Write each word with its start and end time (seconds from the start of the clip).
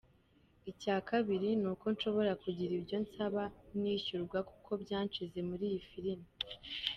"Icya 0.71 0.95
kabiri, 1.09 1.49
ni 1.61 1.67
uko 1.71 1.85
nshobora 1.95 2.31
kugira 2.43 2.71
ibyo 2.79 2.97
nsaba 3.05 3.43
nishyurwa 3.79 4.39
kuko 4.49 4.69
banshyize 4.87 5.39
muri 5.49 5.63
iyo 5.71 5.81
filime. 5.89 6.27